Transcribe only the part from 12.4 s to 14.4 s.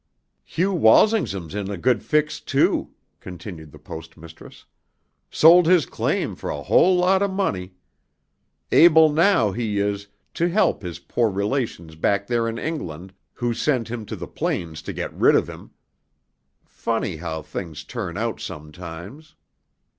in England, who sent him to the